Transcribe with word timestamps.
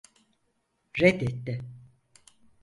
Reddetti. 1.01 1.53